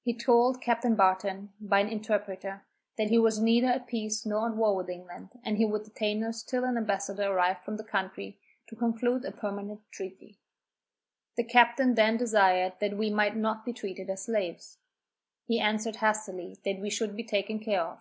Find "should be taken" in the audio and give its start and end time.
16.88-17.58